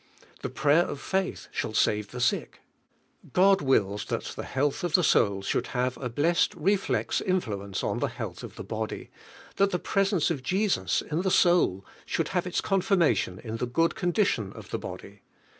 [0.41, 2.61] "The prayer of faith shall save the sick."
[3.33, 7.21] God wills that the health nf the soul should have a blessed rellex indie H
[7.21, 9.09] in f mi (lii' health of I he body,
[9.57, 13.93] that the presence of Jesus in the soul should have ils confirmation in the good
[13.93, 15.21] condition of the body.